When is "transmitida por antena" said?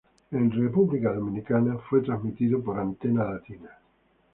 2.01-3.23